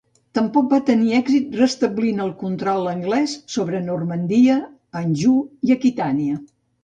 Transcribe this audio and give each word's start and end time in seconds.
Tampoc 0.37 0.69
va 0.75 0.77
tenir 0.85 1.11
èxit 1.17 1.51
restablint 1.59 2.23
el 2.23 2.31
control 2.39 2.89
anglès 2.93 3.35
sobre 3.57 3.83
Normandia, 3.91 4.55
Anjou 5.03 5.37
i 5.69 5.77
Aquitània. 5.77 6.41